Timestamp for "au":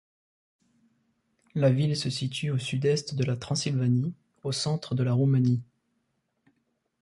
2.49-2.57, 4.43-4.51